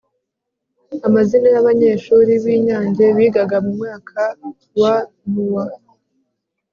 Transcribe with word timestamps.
amazina 1.07 1.47
y'abanyeshuri 1.55 2.31
b' 2.43 2.49
inyange 2.55 3.05
bigaga 3.17 3.55
mu 3.63 3.71
mwaka 3.77 4.21
wa 4.79 4.95
n'uwa 5.29 5.65